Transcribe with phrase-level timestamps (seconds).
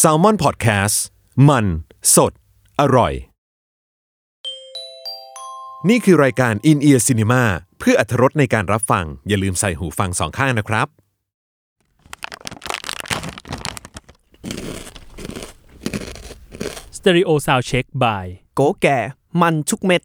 [0.00, 0.96] Salmon Podcast
[1.48, 1.66] มัน
[2.14, 2.32] สด
[2.80, 3.12] อร่อย
[5.88, 7.42] นี่คือรายการ In Ear Cinema
[7.78, 10.88] เพื่ออรรถรสในการรับฟัง อย่าลืมใส่หูฟังสองข้างนะครับ
[16.96, 18.98] stereo sound check by โก๋แก่
[19.40, 20.02] มันทุกเม็ด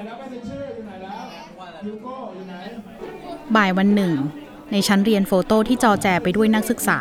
[0.00, 1.20] นแล้วไม่เซ็นชื่ออยู่ไหนแล้ว
[1.84, 2.54] ฮิวโก้อยู่ไหน
[3.56, 4.12] บ่ายวันหนึ่ง
[4.72, 6.98] ในชั้นเรียนโฟโต้ที่จอแจไปด้วยนักศึกษา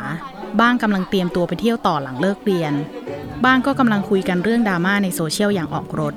[0.62, 2.74] บ้างกำลังเตรียมตัวไปเที่ยวต่อหลังเลิกเรียน
[3.46, 6.14] บ้างก็กำลังคุยกันเรื่องดราม่าในโซเชียลอย่างออกรถ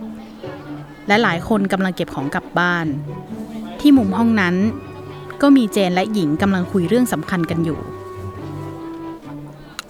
[1.09, 2.87] และหลายคนกำลังเก็บของกลับบ้าน
[3.81, 4.55] ที่มุมห้องนั้น
[5.43, 7.79] ก็มีเจนและหญิงกำลังคุยเรื่องสำคัญกันอยู่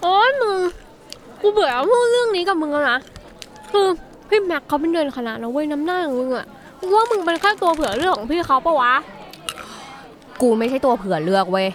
[0.01, 0.59] โอ๊ยมึง
[1.41, 2.99] กูเบื่อพูดเรื่องนี้กับมึงแล้วนะ
[3.71, 3.87] คือ
[4.29, 6.56] พี่แม็กเขาเป็นเดือนคณะนะเว้ยน้ำหน้าอย่างมึงอะกู
[6.93, 8.93] ว่ามึงเป็นแค่ตัวเผื่อเลือกของพี่เขาปะวะ
[10.41, 11.67] กูไม่ใช่ตัวเผื่อเลือกเว้ย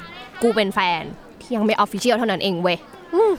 [0.42, 1.02] กูเป็นแฟน
[1.40, 2.76] ที่ยังไม่ official เท่านั้นเองเว้ย
[3.14, 3.32] อืม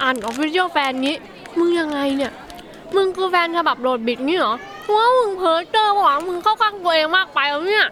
[0.00, 1.14] unofficial แฟนนี้
[1.58, 2.32] มึงยังไงเนี่ย
[2.94, 7.86] มึงคือแฟนฉบับโหลดบิทนี่เหรอกูว่ามึงเพ้อเจ้อปะวะมึงเข้าข้างตัวเองมากไปแล้วเนี่ย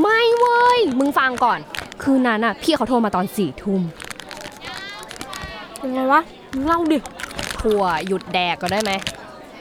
[0.00, 1.58] ไม่เว้ย มึงฟังก่อน
[2.02, 3.80] คืนนั้นอะ พี่เขาโทรมาตอนสี่ทุ่ม
[5.82, 6.20] ยังไงวะ
[6.52, 6.98] มึงเล่าดิ
[7.60, 8.92] ทัวหยุดแดกก็ได้ไหม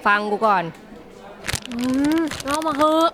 [0.06, 0.64] ฟังกูก่อน
[1.70, 1.78] อื
[2.20, 3.10] มเล่ามาเถอะ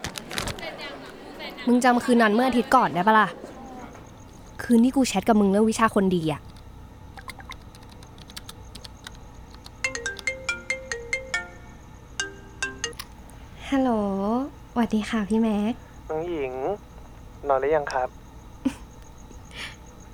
[1.67, 3.27] มึงจำคืนนั้นเมื่ออาทิตย์ก่อนได้ปะล่ะ
[4.63, 6.41] คืนที่กูแชทกับมึงเรื่องวิชาคนดีอะ
[13.69, 13.91] ฮัลโหล
[14.72, 15.73] สวัสดีค่ะพี่แม็ก
[16.09, 16.53] น้องหญิง
[17.47, 18.09] นอนหรือยังครับ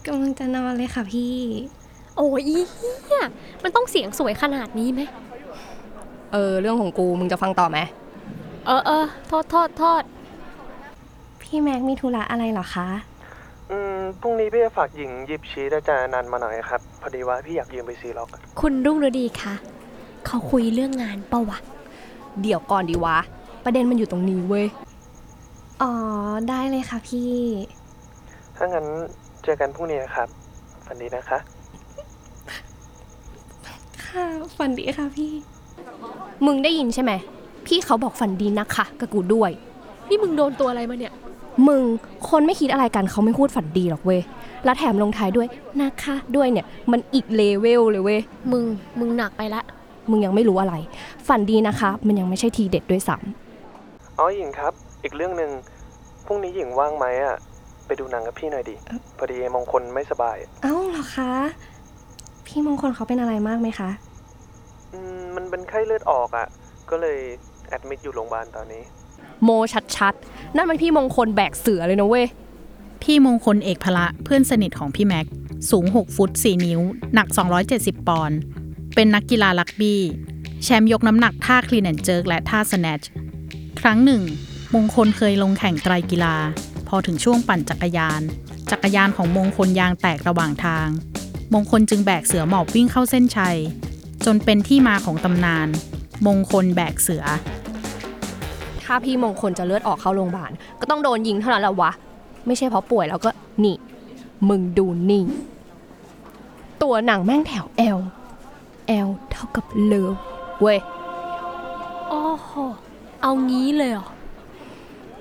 [0.05, 1.33] กำลังจะนอนเลยค่ะพี่
[2.15, 2.57] โอ้ยอี
[3.05, 3.23] เหี้ย
[3.63, 5.01] มันต้องเสียงสวยขนาดนี้ไหม
[6.31, 7.79] เออ เรื่องของกูมึงจะฟังต่อไหม
[8.65, 10.03] เออเออโทษโทษโทษ
[11.41, 12.87] พี่แม็กมีธุระอะไรเหรอคะ
[13.71, 19.53] อืมพรุ่งนี้พี่จะฝากหญิงหยิบชีสอาจารย์นันมาหน่อยครับ พอดีว่าพี่อยากยืมไปซีล็อกอะคุณรุ่งฤดีคะ
[20.25, 21.59] เขาคุยเรื่องงานเปะวะ
[22.41, 23.17] เดี๋ยวก่อนดีวะ
[23.63, 24.65] ประเด็นมันอยู่ตรงนี้เว้ย
[25.81, 25.91] อ๋อ
[26.49, 27.31] ได้เลยค่ะพี่
[28.55, 28.85] ถ้างั้น
[29.43, 30.27] เจอกันพรุ่งนี้นะครับ
[30.85, 31.39] ฝันดีนะคะ
[34.05, 34.25] ค่ะ
[34.57, 35.31] ฝันดีค่ะพี่
[36.45, 37.11] มึงได้ยินใช่ไหม
[37.71, 39.51] พี่เขาบอกฝันดีนะคะกับกูด้วย
[40.09, 41.13] นี่มึงโดนตัวอะไรมาเนี่ย
[41.67, 41.81] มึง
[42.29, 44.21] คนไม่คิดอะไรกันเขาไม่พูดฝันดีหรอกเว้ย
[44.65, 45.47] แล้วแถมลงท้ายด้วย
[45.81, 48.19] นะคะด้วยเนี่ยมันอีกเลเวลเลยเว้ย
[48.51, 48.63] มึง
[48.99, 49.61] มึงหนักไปละ
[50.09, 50.75] มึงยังไม่รู้อะไร
[51.27, 53.15] ฝันดีนะคะ มันยังไม่ใช่ทีเด็ดด้วยซ้
[54.17, 55.51] อ๋อหญิงครับ อีกเรื่องหนึ่ง
[56.25, 57.35] พรุ่งนี้หญิงว่างไหมอะ
[57.85, 58.75] ไปดูหนังกับพี่หน่อยดิ
[59.17, 61.31] พอดีมงคลไม่สบายำเอ้าเหรอคะ
[62.45, 63.89] พี่มงคลเขาเป็นอะไรมากไหมคะ
[64.93, 66.47] อืมมันเป็นไข้เลือดออกอะ
[66.89, 67.19] ก็เลย
[67.71, 68.83] แอดมิดอยู่โรงพยาบาลตอนนี้
[69.43, 69.49] โม
[69.95, 72.27] ชัดๆ นั่นมันพี่มงคลแบกเสือเลยนะเว้ย
[73.03, 75.25] พี่มงคลเอกพละเพื่อนสนิทของพี่แม็ก
[75.71, 76.81] สูง 6 ฟุต 4 นิ้ว
[77.13, 77.27] หนัก
[77.67, 78.37] 270 ปอนด์
[78.95, 80.01] เป็นนักกีฬาลักบี้
[80.63, 83.01] แชมป์ยกน้ำหนักท่า clean and jerk และท่า snatch
[83.81, 84.21] ครั้งหนึ่ง
[84.75, 86.35] มงคลเคยลงแข่งไตรกีฬา
[86.87, 88.21] พอถึงช่วงปั่นจักรยาน
[88.71, 90.87] จักรยานของมงคลยางแตกระหว่างทาง
[91.53, 93.57] มงคลจึงแบกเสือหมอบวิ่งเข้าเส้นชัย
[94.25, 95.67] จนเป็นที่มาของตำนาน
[96.27, 97.23] มงคลแบกเสือ
[98.93, 101.91] ถ้าพี่มงคลจะเลือดออกเข้าโรงพยาบาลก็ต้องโดนยิงเท่านั้นแหละวะ
[102.47, 103.29] ไม่ใช่เพราะป่วยแล้วก็
[103.63, 103.75] นี่
[104.49, 105.23] มึงดูนี่
[106.81, 107.65] ตัวหนังแม่งแถว
[107.97, 107.99] L
[109.05, 110.15] L เท่ากับเลิฟ
[110.61, 110.79] เว้ย
[112.09, 112.49] โอ้โห
[113.21, 114.07] เอางี้เลยเหรอ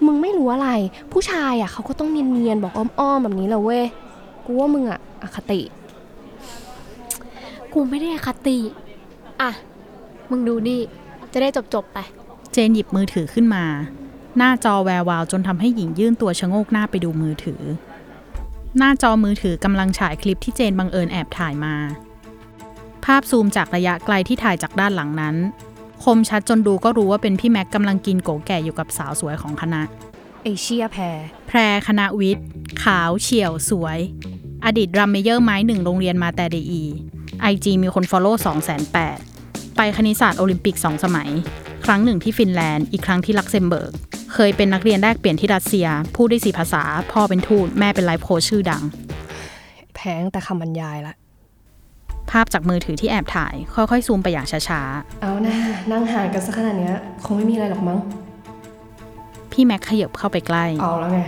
[0.07, 0.71] มึงไม่รู้อะไร
[1.13, 3.85] ผู้ชายอะเขาก็ต้องเนียนๆบอกอ้อมๆแบบนี้แหละเว้ย
[4.45, 5.61] กูว่ามึงอะอคติ
[7.73, 8.59] กูไม่ได้อคติ
[9.41, 9.51] อะ
[10.31, 10.81] มึงดูนี่
[11.33, 12.01] จะได้จบจบๆไป
[12.53, 13.65] เจนหยิบมือถือขึ้นมา
[14.37, 17.63] หน้าจอแวววาวจนทำให้หญิงยื่นตัวชะโงกหน้าไปดูมือถือ
[18.79, 21.75] หน้าจอมือถือกำลังฉายคลิปที่เจนบังเอิญแอบถ่ายมา
[23.05, 25.37] ภาพซูมจากระยะไกลที่ถ่ายจากด้านหลังนั้น
[26.05, 29.83] คมชัดจนดูก็รู้ว่าเป็นพี่แม็กกำลังกินโกแก่อยู่กับสาวสวยของคณะ
[30.45, 31.03] เอเชียแพร
[31.49, 31.59] แพร
[31.89, 32.47] คณะวิทย์
[32.83, 33.99] ขาวเฉียวสวย
[34.65, 36.83] อดีตรัมเมเยอร์ไม้หนึ่งโรงเรียนมาแต่เดอี
[37.41, 41.31] ไอจีมีคนฟอลโล่2 8 0 0 0ไปคณิตศาสตร์โอลิมปิก2สมัย
[41.85, 43.93] ครั้งหนึ่งที่ฟินแลนด์ อีกครั้งที่ลักเซมเบิร์ก
[44.35, 45.87] เคยเป็นนักเรียนแลกเปลี่ยนที่รัสเซีย
[46.17, 46.83] พูดได้สี่ภาษา
[47.13, 48.83] พ่อเป็นทูตแม่เป็น life coach ชื่อดัง
[49.95, 51.15] แพงแต่คำบรรยายละ
[52.31, 54.81] ภาพจากมือถือที่แอบถ่าย ค่อยๆ ซูมไปอย่างช้า
[55.23, 55.55] เอานะ
[55.93, 61.21] นั่งห่างกันสักขนาดเนี้ย คงไม่มีอะไรหรอกมั้งๆพี่แม็กขยับเข้าไปใกล้ เอาแล้วไง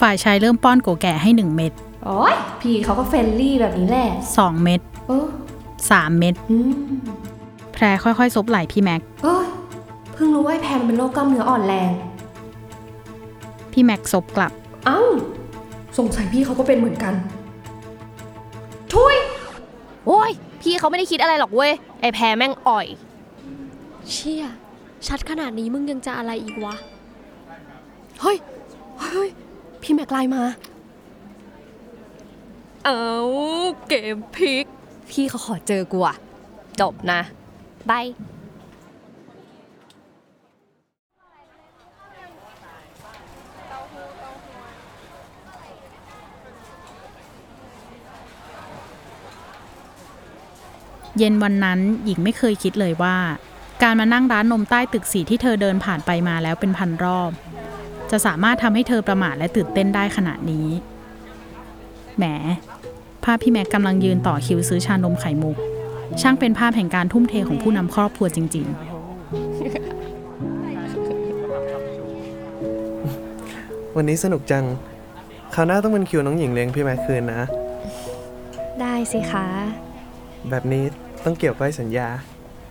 [0.00, 1.72] ฝ่ายชายเริ่มป้อนโก๋แก่ให้1เม็ด
[2.04, 5.26] โอ้ยพี่เขาก็ friendly แบบนี้แหละ2เม็ดเออ
[5.72, 6.72] 3เม็ด อืม
[7.72, 9.46] แพรค่อยๆ ซบไหล่พี่แม็ก เอ้ย
[10.14, 11.90] เพิ่งรู้ว่าไอ้แพรมันเป็นโรคกล้ามเนื้ออ่อนแรง
[13.72, 14.52] พี่แม็กซบกลับ
[14.86, 15.00] เอ้า
[15.98, 17.14] สงสัยพี่เขาก็เป็นเหมือนกัน
[18.92, 19.16] ทุย
[20.06, 20.30] โอ้ย
[20.62, 22.86] พี่เขาไม่ได้คิดอะไรหรอกเว้ย ไอ้แพรแม่งอ่อย
[24.10, 24.44] เชี่ย
[25.06, 26.74] ชัดขนาดนี้มึงยังจะอะไรอีกวะ
[28.20, 28.36] เฮ้ย
[29.00, 29.28] เฮ้ย
[29.82, 30.42] พี่แม็กไลน์มา
[32.84, 33.00] เอา
[33.88, 34.66] เกมพลิก
[35.10, 36.16] พี่เขาขอเจอกูอะ
[36.80, 37.20] จบนะ
[37.90, 38.06] บาย
[51.18, 53.16] เย็นวันนั้นหญิงไม่เคยคิดเลยว่า
[53.82, 57.30] การมานั่งร้านนมใต้ตึกสีที่เธอเดินผ่านไปมาแล้วเป็นพันรอบ
[58.10, 60.68] จะสามารถทำให้เธอประมาทและตื่นเต้นได้ขนาดนี้
[62.16, 62.24] แหม
[63.24, 65.56] ภาพพี่แม็กกำลังยืนต่อคิวซื้อชานมไข่มุก
[66.20, 68.66] ช่างเป็นภาพแห่งการทุ่มเทของผู้นำครอบครัวจริง
[73.96, 74.64] วันนี้สนุกจัง
[75.54, 77.42] คราวหน้าต้องเป็นคิวน้องหญิงเลี้ยงพี่แม็กคืนนะ
[78.80, 79.46] ได้สิคะ
[80.50, 80.84] แบบนี้
[81.24, 82.08] ต้องเกี่ยวก้อยสัญญา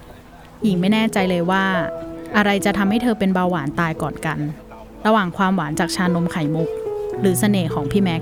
[0.01, 1.63] ๆหญิงไม่แน่ใจเลยว่า
[2.37, 4.39] อะไรจะทำให้เธอเป็นเบาหวานตายก่อนกัน
[5.05, 6.69] ระหว่างความหวานจากชานมไข่มุก
[7.21, 8.21] หรือเสน่ห์ของพี่แม็ก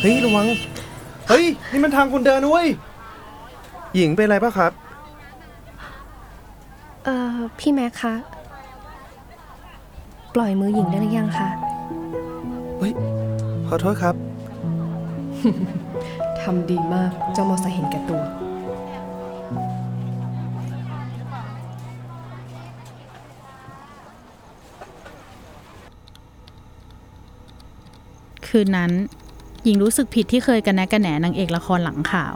[0.00, 0.46] เฮ้ยระวัง
[1.28, 2.68] เฮ้ย นี่มันทางคนเดินนะเว้ย
[3.96, 4.72] หญิงเป็นอะไรปะครับ
[7.04, 8.14] เอ่อ พี่แม็กคะ
[10.34, 11.48] ปล่อยมือหญิงได้หรือยังคะ
[12.78, 12.92] เฮ้ย
[13.68, 14.14] ขอโทษครับ
[16.40, 18.22] ทำดีมาก เจ้ามอสเห็นแก่ตัว
[28.48, 28.92] คืนนั้น
[29.64, 32.34] หญิงรู้สึกผิดที่เคยกันแนะกันแหนนางเอกละครหลังข่าว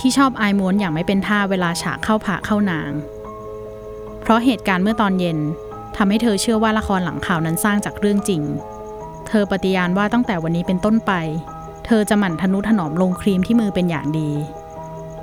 [0.00, 2.92] ที่ชอบอายม้วนอย่างไม่เป็นท่าเวลาฉากเข้าผาเข้านาง
[4.20, 5.38] เพราะเหตุการณ์เมื่อตอนเย็น
[5.96, 8.42] ทำให้เธอเชื่อว่าละครหลังข่าวนั้นสร้างจากเรื่องจริง
[9.28, 11.12] เธอปฏิญาณว่าตั้งแต่วันนี้เป็นต้นไป
[11.86, 14.30] เธอจะหมั่นทนุถนอมลงครีมที่มือเป็นอย่างดี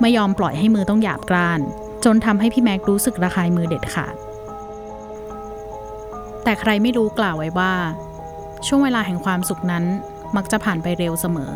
[0.00, 1.60] ไม่ยอมปล่อยให้มือต้องหยาบกร้าน
[2.04, 4.14] จนทำให้พี่แม็กรู้สึกระคายมือเด็ดขาด
[6.44, 7.72] แต่ใครไม่รู้กล่าวไว้ว่า
[8.66, 9.84] ช่วงเวลาแห่งความสุขนั้น
[10.36, 11.52] มักจะผ่านไปเร็วเสมอ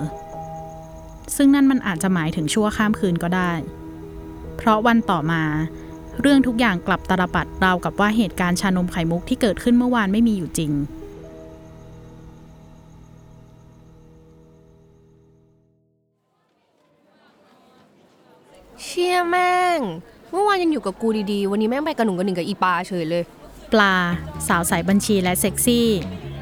[1.36, 3.52] ซึ่งนั่นมันอาจจะหมายถึงชั่วข้ามคืนก็ได้
[4.56, 5.42] เพราะวันต่อมา
[6.20, 10.72] เรื่องทุกอย่างกลับตาลปัดราวกับว่าเหตุการณ์ชานมไข่มุกที่เกิดขึ้นเมื่อวานไม่มีอยู่จริง
[18.82, 19.80] เชี่ยแม่ง
[20.30, 23.22] เมื่อวานยังอยู่กับกูดีๆ วันนี้แม่งไปกระหนุ่งกระหนึ่งกับอีปลาเฉยเลย
[23.72, 23.94] ปลา
[24.48, 25.88] สาวสายบัญชีและเซ็กซี่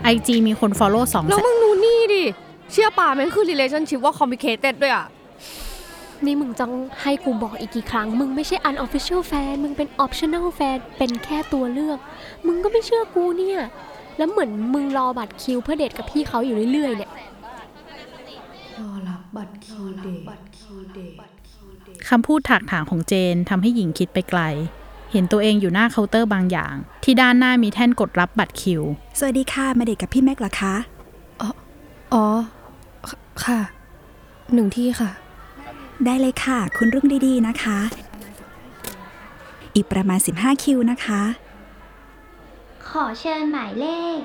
[0.04, 2.24] IG มีคน follow สองแล้วแสมึงดูนี่ดิ
[2.70, 5.06] เชี่ยปลาแม่งคือ relationship ว่า complicated ด้วยอะ
[6.24, 6.64] นี่มึงจะ
[7.02, 11.98] ให้กูบอกอีกกี่ครั้ง มึงไม่ใช่ unofficial แฟน มึงเป็น optional แฟน เป็นแค่ตัวเลือก
[12.46, 13.60] มึงก็ไม่เชื่อกูเนี่ย
[14.16, 17.10] แล้วเหมือนมึงรอบัตรคิวเพื่อเดทกับพี่เขาอยู่เรื่อยๆเนี่ย
[18.78, 21.12] รอรับบัตรคิวเดทบัตรคิวเดท
[22.08, 24.42] คำพูดถากถางของเจนทำให้หญิงคิดไปไกล
[25.14, 28.82] เห็นตัวเองอยู่หน้าเคาน์เตอร์บางอย่าง ที่ด้านหน้ามีแท่นกดรับบัตรคิว
[29.18, 30.74] สวัสดีค่ะมาเด็กกับพี่แม็กเหรอคะ
[32.12, 32.24] อ๋อ
[33.44, 33.60] ค่ะ
[34.54, 35.10] หนึ่งที่ค่ะ
[36.04, 37.78] ได้เลยค่ะ คุณรุ่งดีๆนะคะ
[39.74, 41.22] อีกประมาณ 15 คิวนะคะ
[42.88, 44.18] ขอเชิญหมายเลข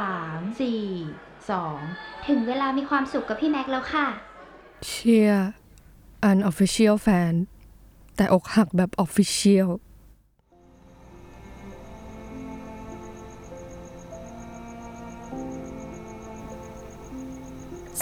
[0.00, 4.06] 3 4 2 ถึงเวลามีความสุขกับพี่แม็กซ์แล้วค่ะ
[4.86, 5.32] เชีย
[6.30, 7.34] unofficial fan
[8.16, 9.68] แต่อกหักแบบ official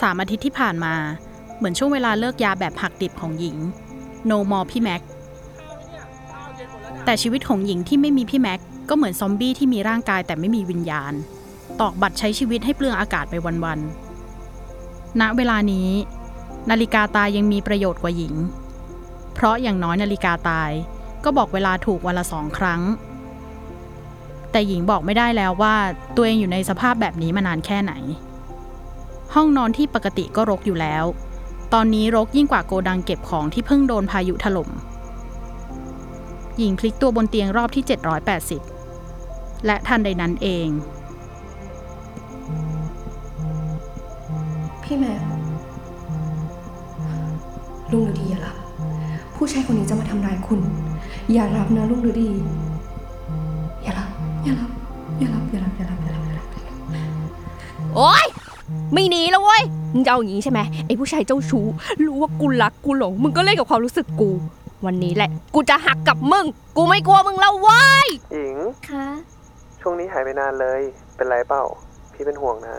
[0.01, 0.95] สามอาทิตย์ที่ผ่านมา
[1.57, 3.57] เหมือนช่วงเวลาเลิกยาแบบหักดิบของหญิง
[4.31, 5.03] no more พี่แม็ก
[7.05, 11.13] แต่ชีวิตของหญิงที่ไม่มีพี่แม็ก ก็เหมือนซอมบี้ที่มีร่างกายแต่ไม่มีวิญญาณ
[11.81, 13.35] ตอกบัตรใช้ชีวิตให้เปลืองอากาศไป
[13.65, 15.89] วันๆ ณ เวลานี้
[16.71, 18.35] นาฬิกาตายยังมีประโยชน์กว่าหญิง
[19.35, 20.71] เพราะอย่างน้อยนาฬิกาตาย
[21.25, 22.81] ก็บอกเวลาถูกวันละสองครั้ง
[24.51, 25.75] แต่หญิงบอกไม่ได้แล้วว่า
[26.17, 27.93] ตัวเองอยู่ในสภาพแบบนี้มานานแค่ไหน
[29.35, 31.05] ห้องนอนที่ปกติก็รกอยู่แล้ว
[31.73, 34.71] ตอนนี้รกยิ่งกว่าโกดังเก็บของที่เพิ่งโดนพายุถล่ม
[36.59, 37.85] หญิงพลิกตัวบนเตียงรอบที่
[38.79, 40.69] 780 และทันใดนั้นเอง
[44.83, 45.12] พี่แม่
[47.93, 48.57] ลุงฤดีอย่ารับ
[49.37, 50.61] ผู้ชายคนนี้จะมาทำร้ายคุณ
[51.33, 52.31] อย่ารับนะลุงฤดี
[53.83, 54.11] อย่ารับ
[54.45, 54.71] อย่ารับ
[55.19, 56.47] อย่ารับ อย่ารับ อย่ารับ อย่ารับ อย่ารับ
[57.97, 58.27] โอ๊ย
[58.93, 59.22] ไม่หนี
[59.93, 61.65] มึงจะเอาอย่างนี้ใช่ไหมไอ้ผู้ชายเจ้าชู้
[62.07, 64.31] รู้ว่ากูรักกูหลง มึงก็เล่นกับความรู้สึกกู
[64.87, 66.47] วันนี้แหละ กูจะหักกับมึง
[66.77, 68.57] กูไม่กลัวมึงแล้วเว้ยหญิง
[68.89, 69.07] คะ
[69.81, 70.81] ช่วงนี้หายไปนานเลย
[71.17, 71.65] เป็นไรเปล่า
[72.13, 72.77] พี่เป็นห่วงนะ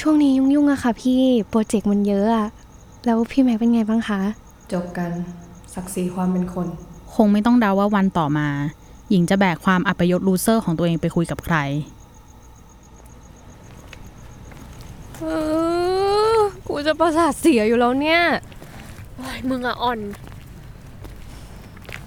[0.00, 2.46] ช่วงนี้ยุ่งๆอะค่ะ พี่โปรเจกต์มันเยอะอะ
[3.04, 4.20] แล้วพี่แม็กเป็นไงบ้างคะ
[4.72, 5.10] จบกัน
[5.74, 6.66] ศักดิ์ศรีความเป็นคน
[7.14, 8.48] คงไม่ต้องเดาว่าวันต่อมา
[9.10, 11.56] หญิงจะแบกความอัปยศลูเซอร์ของตัวเองไปคุยกับใคร
[15.20, 15.24] เอ
[16.36, 18.20] อกูจะประสาทเสียอยู่แล้วเนี่ย
[19.16, 19.98] โอ้ยมึงอะอ่อน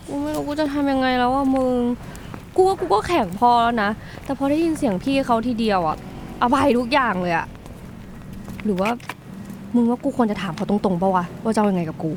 [0.07, 1.73] กูไม่รู้กูจะทำยังไงแล้วอะมึง
[2.55, 3.89] กูว่ากูก็แข็งพอแล้วนะ
[4.23, 5.97] แต่พอได้ยินเสียงพี่เขาทีเดียวอะ
[6.41, 7.47] อภัยทุกอย่างเลยอะ
[8.65, 8.89] หรือว่า
[9.75, 12.11] มึงว่ากูควรจะถามเขาตรงๆปะวะว่าจะเอายังไงกับกู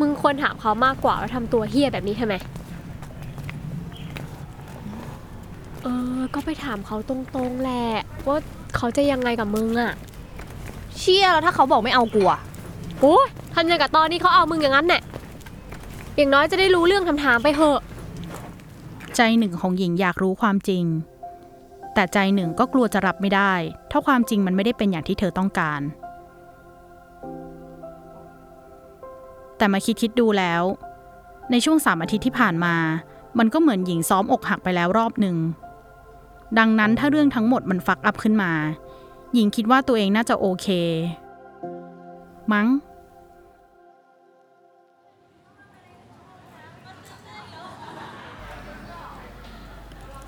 [0.00, 2.34] มึงควรถามเขามากกว่าว่าทำตัวเฮี้ยแบบนี้ทำไม
[5.82, 7.84] เออ ก็ไปถามเขาตรงๆแหละ
[8.26, 8.36] ว่า
[8.76, 9.92] เขาจะยังไงกับมึงอะ
[11.00, 12.40] เชี่ยแล้วถ้าเขาบอกไม่เอากูอะ
[13.00, 15.02] โอ้ยทำอย่างกับตอนนี้เขาเอามึงอย่างนั้นแหละ
[16.16, 17.80] อย่างน้อยจะได้รู้เรื่องคำถามไปเหอะ
[19.16, 20.84] ใจหนึ่งของหญิงอยากรู้ความจริง
[21.94, 23.52] แต่ใจหนึ่งก็กลัวจะรับไม่ได้
[23.90, 25.80] ถ้าความจริงมันไม่ได้เป็นอย่างที่เธอต้องการ
[29.56, 30.62] แต่มาคิดคิดดูแล้ว
[31.50, 32.74] ในช่วงสามอาทิตย์ที่ผ่านมา
[33.38, 35.36] มันก็เหมือนหญิงซ้อมอกหักไปแล้วรอบหนึ่ง
[36.58, 38.52] ดังนั้นถ้าเรื่องทั้งหมดมันฟักอัพขึ้นมา
[39.34, 40.66] หญิงคิดว่าตัวเองน่าจะโอเค
[42.52, 42.68] มั้ง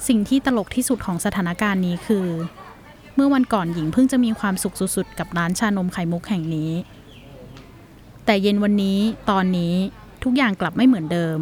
[0.08, 2.26] สิ่งที่ตลกที่สุดของสถานการณ์นี้คือ
[3.14, 6.70] เมื่อวันก่อนหญิงเพิ่งจะมีความสุขสุดๆ กับร้านชานมไข่มุกแห่งนี้
[8.24, 8.98] แต่เย็นวันนี้
[9.30, 9.72] ตอนนี้
[10.24, 11.38] ทุกอย่างกลับไม่เหมือนเดิม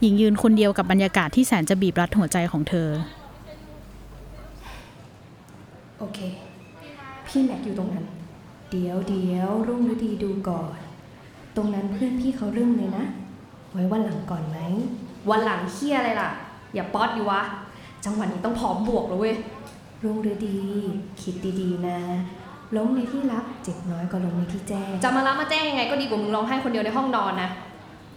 [0.00, 2.88] หญิงยืนคนเดียวกับบรรยากาศที่แสนจะบีบรัดหัวใจของเธอ
[5.98, 6.18] โอเค
[7.26, 8.06] พี่แม็กอยู่ตรงนั้น
[8.70, 10.78] เดี๋ยวเดี๋ยวรุ่งฤดีดูก่อน
[11.56, 13.04] ตรงนั้นเพื่อนพี่เขาเรื่องเลยนะ
[13.72, 14.58] ไว้วันหลังก่อนไหม
[15.30, 16.30] วันหลังเฮี้ยอะไรล่ะ
[16.74, 17.40] อย่าป๊อดดิวะ
[18.04, 19.34] จังหวะนี้ต้องพร้อมบวกแล้วเว้ย
[20.04, 20.58] รุ่งฤดี
[21.22, 21.98] คิดดีๆนะ
[22.76, 27.50] ล้มในที่รับเจ็บน้อยกว่าล้มในที่แจ้ง จะมารับมาแจ้งยังไงก็ดีกว่ามึงร้องไห้คนเดียวในห้องนอนนะ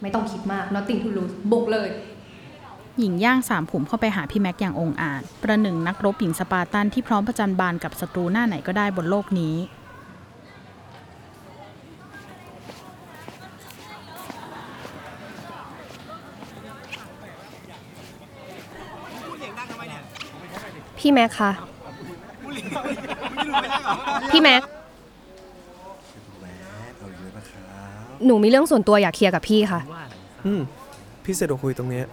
[0.01, 1.89] ไม่ต้องคิดมาก nothing to lose บุกเลย
[2.99, 9.55] หญิงย่างสามผมเข้าไปหาพี่แม็กอย่างองอาจ ประหนึ่งนักรบหญิงสปาร์ตันที่พร้อมประจันบานกับศัตรูหน้าไหนก็ได้บนโลกนี้
[20.99, 21.51] พี่แม็กคะ
[24.31, 24.61] พี่แม็ก
[28.25, 29.81] หนูมีเรื่องส่วนตัวอยากเคลียร์กับพี่ค่ะ
[30.45, 30.61] อืม
[31.23, 32.05] พี่สะดวกคุยตรงเนี้ย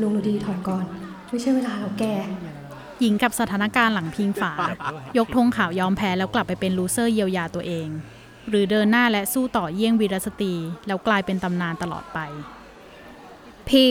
[0.00, 0.84] ลุงฤดีถอนก่อน
[1.28, 2.04] ไม่ใช่เวลาเราแก
[3.00, 4.52] หญิงกับสถานการณ์หลังพิงฝา
[5.18, 7.88] ยกธงขาวยอมแพ้แล้วกลับไปเป็นลูเซอร์เยียวยาตัวเอง
[8.48, 10.54] หรือเดินหน้าและสู้ต่อเยี่ยงวีรสตรี
[10.86, 12.18] แล้วกลายเป็นตำนานตลอดไป
[13.68, 13.86] พี่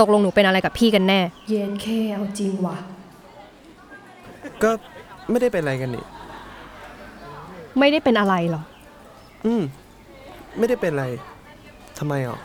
[0.00, 2.78] ตกลงหนูเป็นอะไรกับพี่กันแน่ เย็นเคเอาจริงว่ะ
[4.62, 4.70] ก็
[5.30, 6.04] ไม่ได้เป็นอะไรกันนี่
[7.78, 8.62] ไม่ได้เป็นอะไรหรอ
[9.46, 9.62] อืม
[10.58, 11.06] ไม่ได้เป็นอะไร
[11.98, 12.38] ทำไมอะ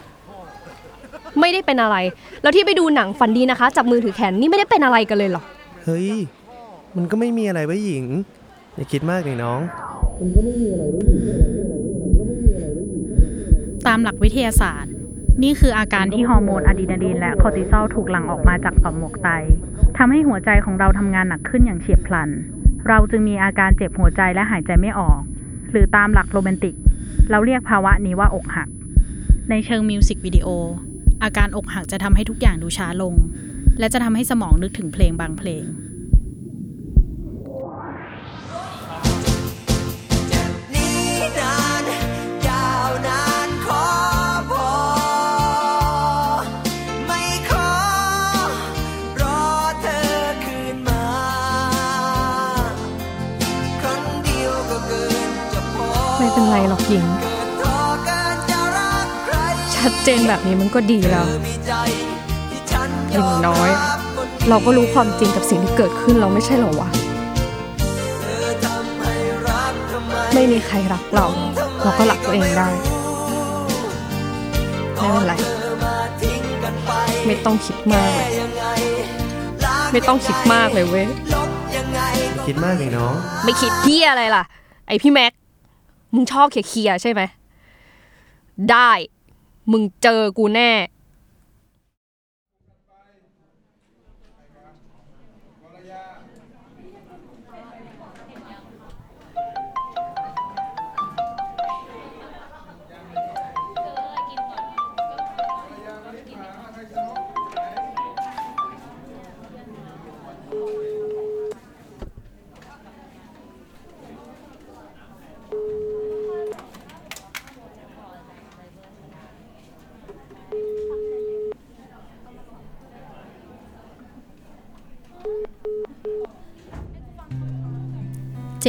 [1.40, 1.98] ไม่ได้เป็นอะไร
[2.42, 5.44] แล้วที่ไปดูหนังฝันดีนะคะ จับมือถือแขนนี่ไม่ได้เป็นอะไรกันเลยเหรอ
[5.84, 6.10] เฮ้ย
[6.96, 8.06] มันก็ไม่มีอะไรไว้หญิง
[8.76, 9.60] อย่าคิดมากเลยน้อง
[13.88, 14.94] ตามหลักวิทยาศาสตร์
[15.44, 19.30] นี่คืออาการที่ฮอร์โมนอะดรีนาลีนและคอร์ติซอลถูกหลั่งออกมาจากต่อมหมวกไต
[19.98, 22.30] ทำให้หัวใจของเราทำงานหนักขึ้นอย่างเฉียบพลัน
[22.88, 25.20] เราจึงมีอาการเจ็บหัวใจและหายใจไม่ออก
[25.72, 26.76] หรือตามหลักโรแมนติก
[27.30, 28.70] เราเรียกภาวะนี้ว่าอกหัก
[29.50, 30.48] ในเชิงมิวสิกวิดีโอ
[31.24, 33.16] อาการอกหักจะทำให้ทุกอย่างดูช้าลง
[33.80, 35.66] และจะทำให้สมองนึกถึงเพลงบางเพลง
[56.18, 57.21] ไม่เป็นไรหรอกหญิง
[59.82, 61.26] ชัดเจนแบบนี้มันก็ดีแล้ว
[63.12, 63.70] อย่างน้อย
[64.50, 66.90] เราก็รู้ความจริงกับสิ่งที่เกิดขึ้นเราไม่ใช่เหรอวะ
[70.34, 71.28] ไม่มีใครรักเรา
[71.84, 72.70] เราก็รักตัวเองได้
[74.98, 75.34] ไม่เป็นไร
[77.26, 78.30] ไม่ต้องคิดมากเลย
[79.92, 81.08] ไม่ต้องคิดมากเลยเว้ย
[82.46, 84.44] คิดมากเลยน้องไม่คิดเฮียอะไรล่ะ
[84.88, 85.32] ไอพี่แม็ก
[86.14, 87.22] มึงชอบเคลียร์ๆใช่ไหม
[88.72, 88.92] ได้
[89.72, 90.72] มึงเจอกูแน่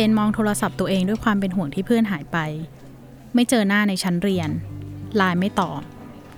[0.08, 2.38] นมองโทรศัพท์ตัวเองด้วยความเป็นห่วงที่เพื่อนหายไป
[3.34, 4.50] ไม่เจอหน้าในชั้นเรียน
[5.16, 5.80] ไลน์ไม่ตอบ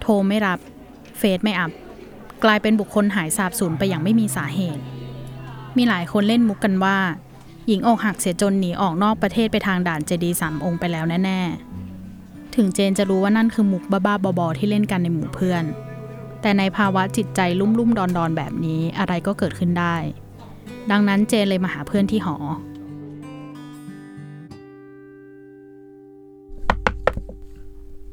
[0.00, 0.58] โทรไม่รับ
[1.18, 1.70] เฟซไม่อัพ
[2.44, 4.82] กลายเป็นบุคคลหายสาบสูญไปอย่างไม่มีสาเหตุ
[5.76, 6.98] มีหลายคนเล่นมุกกันว่า
[7.66, 15.64] หญิงอกหักเสียจนหนีออกนอกประเทศไปทางด่านเจดีสามองค์ไปแล้วแน่ๆ ถึงเจนจะรู้ว่านั่นคือมุกบ้าๆบอๆที่เล่นกันในหมู่เพื่อน
[16.40, 19.96] แต่ในภาวะจิตใจลุ่มๆดอนๆแบบนี้อะไรก็เกิดขึ้นได้
[20.90, 22.36] ดังนั้นเจนเลยมาหาเพื่อนที่หอ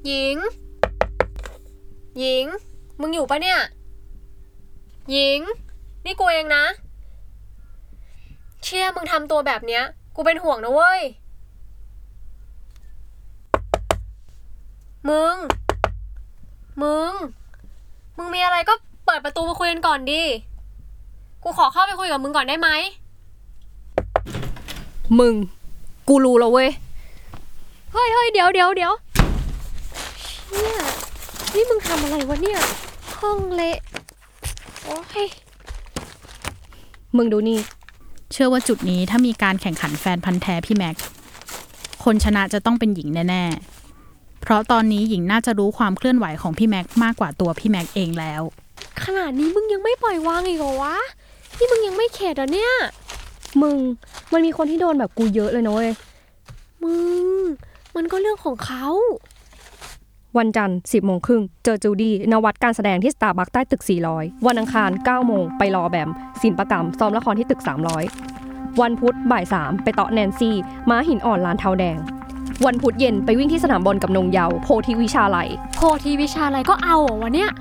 [0.08, 0.38] หญิง
[2.20, 2.46] หญิง
[3.00, 3.60] มึงอยู่ปะเนี่ย
[5.12, 5.40] หญิง
[6.06, 6.64] นี่กูเองนะ
[8.64, 9.84] เชี่ยมึงทำตัวแบบเนี้ย
[10.16, 11.02] กูเป็นห่วงนะเว้ย
[15.10, 15.36] มึง
[16.82, 17.14] มึง
[18.18, 18.74] มึงมีอะไรก็
[19.06, 20.24] เปิดประตูมาคุยกันก่อนดิ
[21.44, 22.70] กูขอเข้าไปคุยกับมึงก่อนได้ไหม
[25.20, 25.34] มึง
[26.08, 26.70] กูรู้แล้วเว้ย
[27.92, 28.94] เฮ้ยเฮ้ยเดี๋ยวเดี๋ยวเดี๋ยว
[30.52, 30.80] เชี่ย
[31.56, 32.60] นี่มึงทำอะไรวะเนี่ย
[33.20, 33.78] ห้องเละ
[34.84, 35.28] โอ้ย
[37.18, 37.60] มึงดูนี่
[38.32, 40.96] เชื่อว่าจุดนี้ถ้ามีการแข่งขันแฟนพันธ์แท้พี่แม็ก
[42.04, 48.42] คนชนะจะต้องเป็นหญิงแน่ๆ เพราะตอนนี้หญิงน่าจะรู้ความเคลื่อนไหวของพี่แม็กมากกว่าตัวพี่แม็กเองแล้ว
[49.04, 50.98] ขนาดนี้มึงยังไม่ปล่อยวางอีกเหรอวะ
[51.58, 52.74] นี่มึงยังไม่เข็ดเหรอเนี่ย
[53.62, 53.76] มึง
[54.34, 55.92] มันมีคนที่โดนแบบกูเยอะเลยนะเว้ย
[56.84, 57.36] มึง
[57.96, 58.86] มันก็เรื่องของเขา
[60.38, 63.82] วันจันทร์ 10 โมงครึ่ง เจอจูดี้นวัดการแสดงที่สตาร์บัคใต้ตึก
[64.14, 66.10] 400 วันอังคาร 9 โมง ไปรอแบม
[66.42, 67.62] ศิลปกรรม ซ้อมละครที่ตึก
[68.20, 70.56] 300 วันพุธบ่าย 3 ไปเตาะแนนซี่
[70.90, 71.98] ม้าหินอ่อนลานเทาแดง
[72.66, 75.38] วันพุธเย็นไปวิ่งที่สนามบอลกับนงเยาว์โพธิวิชาไหล
[75.76, 77.52] โพทีวิชาอะไรก็เอาเหรอวะเนี่ย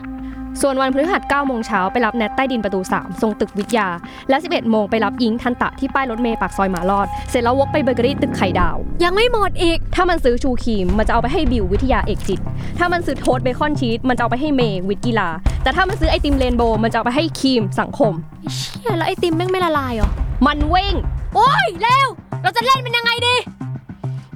[0.61, 3.89] ส่วนวันพฤหัส9โมงเช้าไปรับแนทใต้ดินประตู 3 ตรงตึกวิทยา
[4.29, 12.41] และ 11 โมงไปรับอิงทันตะที่ป้ายรถเมล์ปากซอยหมาลอด เสร็จแล้ววกไปเบเกอรี่ตึกไข่ดาว ยังไม่หมดอีก ถ้ามันซื้อชูครีม มันจะเอาไปให้บิววิทยาเอกจิต
[12.79, 15.29] ถ้ามันซื้อ toast เบคอนชีสมันจะเอาไปให้เมย์วิทย์กีฬา
[15.63, 18.13] แต่ถ้ามันซื้อไอติม rainbow มันจะเอาไปให้ครีมสังคม
[18.55, 20.11] เชี่ยแล้วไอติมแม่งไม่ละลายเหรอ
[20.47, 20.95] มันเว้ง
[21.35, 22.09] โอ้ยเร็ว
[22.43, 23.35] เราจะเล่นเป็นยังไงดี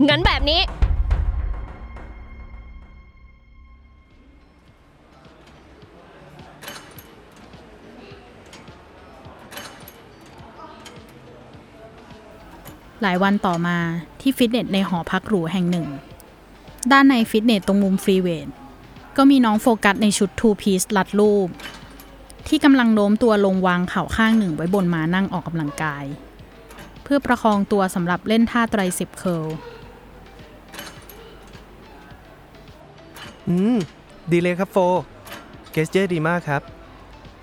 [0.09, 0.61] งั้นแบบนี้
[13.05, 13.79] หลายวันต่อมา
[14.21, 15.89] ที่ฟิตเนสในหอพักหรูแห่งหนึ่ง
[16.93, 18.49] ด้านในฟิตเนสตรงมุมฟรีเวท
[19.17, 21.49] ก็มีน้องโฟกัสในชุดทูพีซลัดรูป
[22.49, 26.05] ที่กำลังโน้มตัวลงวางเข่าข้างหนึ่งไว้บนม้านั่งออกกำลังกาย
[27.03, 29.45] เพื่อประคองตัวสำหรับเล่นท่า triceps curl
[33.49, 33.77] อืม
[34.31, 36.63] ดีเลยครับ posture ดีมากครับ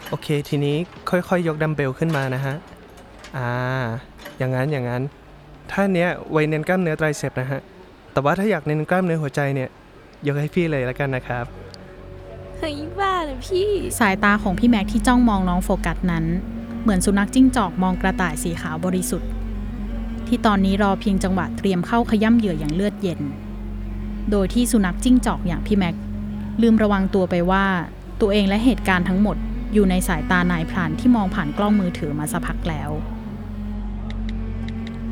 [0.10, 0.76] โอเคทีนี้
[1.10, 2.56] ค่อยๆยกดัมเบลขึ้นมานะฮะ
[3.38, 3.50] อ่า
[4.38, 5.04] อย่างนั้นอย่างนั้น
[5.72, 7.62] ท่าเนี้ยไว้เน้นกล้ามเนื้อ triceps นะฮะ
[8.14, 9.70] แต่ว่าถ้าอยากเน้นกล้ามเนื้อหัวใจเนี่ย
[10.28, 11.46] ยกให้พี่เลยแล้วกันนะครับ
[12.58, 13.68] เฮ้ยบ้าเลยพี่
[14.00, 16.26] สายตาของพี่แม็กที่จ้องมองน้องโฟกัสนั้น
[16.82, 19.30] เหมือนสุนัขจิ้งจอกมองกระต่ายสีขาวบริสุทธิ์
[20.28, 23.20] ที่ตอนนี้รอเพียงจังหวะเตรียมเข้าขย้ำเหยื่ออย่างเลือดเย็น
[24.32, 25.96] โดยที่สุนัขจิ้งจอกอย่างพี่แม็ก
[26.62, 27.66] ลืมระวังตัวไปว่า
[28.22, 29.38] ตัวเองและเหตุการณ์ทั้งหมด
[29.74, 32.90] อยู่ในสายตานายพรานที่มองผ่านกล้องมือถือมาสักพักแล้ว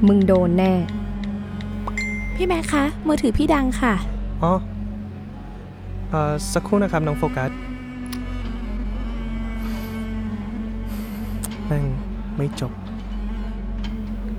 [0.07, 0.73] มึงโดนแน่
[2.35, 3.93] พี่แม็กคะ มือถือพี่ดังค่ะ
[4.43, 4.53] อ๋อ
[6.09, 7.51] เอ่อสักครู่นะครับน้องโฟกัส
[11.65, 11.85] แม่ง
[12.37, 12.71] ไม่จบ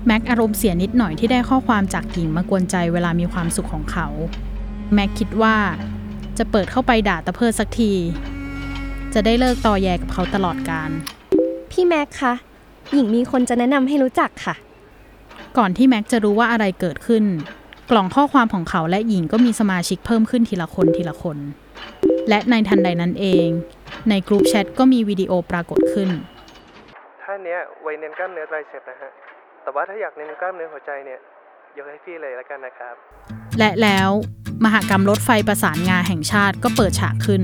[0.05, 4.07] แม็กอารมณ์เสียนิดหน่อยที่ได้ข้อความจากหญิงมากวนใจเวลามีความสุขของเขา
[4.93, 5.55] แม็กคิดว่า
[6.37, 7.93] จะเปิดเข้าไปด่าตะเพิดสักที
[9.13, 10.89] จะได้เลิกตอแยกับเขาตลอดการ
[11.71, 12.33] พี่แม็กคะ
[12.93, 14.55] หญิงมีคนจะแนะนำให้รู้จักค่ะ
[15.57, 17.23] ก่อนที่แม็กจะรู้ว่าอะไรเกิดขึ้น
[17.91, 21.37] กล่องข้อความของเขาและหญิงก็มีสมาชิกเพิ่มขึ้นทีละคนทีละคน
[22.29, 23.47] และในทันใดนั้นเอง
[24.09, 26.09] ในกลุ่มแชทก็มีวิดีโอปรากฏขึ้น
[27.23, 29.09] ท่าเนี้ยไว้เน้นกล้ามเนื้อไตรเซปนะฮะ
[29.63, 31.19] แต่ว่าถ้าอยากเน้นกล้ามเนื้อหัวใจเนี่ย
[31.77, 32.95] ยกให้พี่เลยแล้วกันนะครับ
[33.59, 34.09] และแล้ว
[34.65, 37.41] มหากรรมรถไฟประสานงาแห่งชาติก็เปิดฉากขึ้น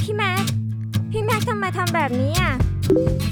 [0.00, 0.44] พี่แม็ก
[1.10, 2.52] พี่แม็กทำไมทำแบบนี้อะ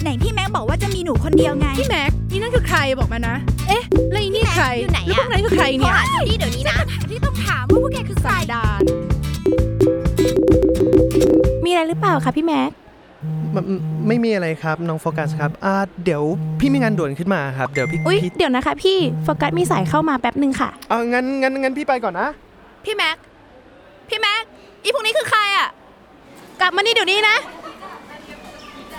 [0.03, 3.37] ไหนพี่แม็กบอกว่าจะมีหนูคนเดียวไง พี่แม็กนี่นั่นคือใครบอกมานะ
[3.69, 6.79] เอ๊ะ แล้วอีนี่ใครอยู่ไหนอะแล้วพวกนั้นคือใครเนี่ยโทรหาจูดี้เดี๋ยวนี้นะ
[7.11, 8.81] ที่ต้องถามว่าพวกแกคือใครดาน
[11.65, 12.71] มีอะไรหรือเปล่าคะพี่แม็ก
[13.53, 13.63] ไม่
[14.09, 16.23] ไม่มีอะไรครับน้องโฟกัสครับอ่าเดี๋ยว
[16.61, 22.29] พี่มีงานด่วนขึ้นมาครับเดี๋ยวพี่อุ๊ยพี่เดี๋ยวนะคะพี่โฟกัสมีสายเข้ามาแป๊บหนึ่งค่ะอ่างั้นงั้นงั้นพี่ไปก่อนนะ
[22.85, 23.17] พี่แม็ก
[24.09, 24.43] พี่แม็ก
[24.83, 25.69] อีพวกนี้คือใครอะ
[26.61, 27.37] กลับมานี่เดี๋ยวนี้นะ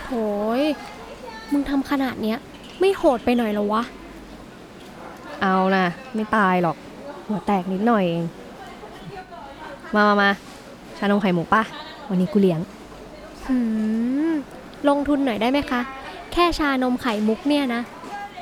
[0.05, 0.11] โห
[0.59, 0.61] ย
[1.51, 2.37] มึงทำขนาดเนี้ย
[2.79, 3.83] ไม่โหดไปหน่อยเหรอวะ
[5.41, 5.85] เอานะ
[6.15, 6.77] ไม่ตายหรอก
[7.25, 8.25] หัวแตกนิดหน่อยเอง
[9.95, 10.29] มามามา
[10.97, 11.63] ชานมไข่มุกป่ะ
[12.09, 12.59] วันนี้กูเลี้ยง
[13.45, 13.57] หื
[14.29, 14.31] ม
[14.89, 15.81] ลงทุนหน่อยได้ไหมคะ
[16.33, 17.81] แค่ชานมไข่มุกเนี่ยนะ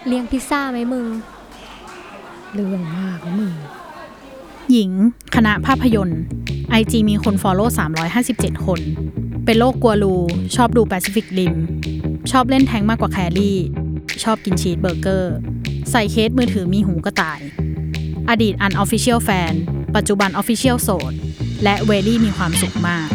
[0.08, 1.08] เลี้ยงพิซซ่าไหมมึง
[2.54, 3.54] เรื่องมากนะมึง
[4.71, 4.91] หญิง
[5.36, 6.21] คณะภาพยนตร์
[6.80, 7.66] IG มีคน follow
[8.58, 8.80] 357 คน
[9.52, 10.16] เป็นโรคกลัวรู
[10.56, 11.56] ชอบดู Pacific Rim
[12.32, 13.58] ชอบเล่นแทงมากกว่า carry
[14.24, 15.36] ชอบกินชีสเบอร์เกอร์
[15.92, 17.40] ใส่เคสมือถือมีหูกระต่าย
[18.30, 19.54] อดีต unofficial แฟน
[19.96, 21.14] ปัจจุบัน official โสด
[21.64, 23.08] และ very มีความสุขมาก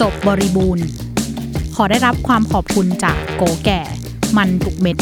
[0.00, 0.84] จบบริบูรณ์
[1.74, 3.80] ขอได้รับความขอบคุณจากโกแก่
[4.36, 4.96] มันทุกเม็ด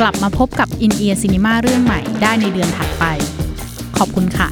[0.00, 3.04] กลับมาพบกับ In Ear Cinema เรื่องใหม่ได้ในเดือนถัดไป
[3.98, 4.50] ขอบคุณค่ะ